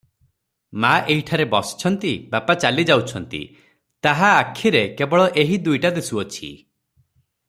ମା’ 0.83 0.91
ଏହିଠାରେ 1.15 1.45
ବସିଛନ୍ତି, 1.51 2.13
ବାପା 2.31 2.55
ଚାଲି 2.63 2.85
ଯାଉଛନ୍ତି, 2.91 3.43
ତାହା 4.07 4.33
ଆଖିରେ 4.39 4.83
କେବଳ 5.03 5.29
ଏହି 5.45 5.61
ଦୁଇଟା 5.69 5.93
ଦିଶୁଅଛି। 5.99 6.53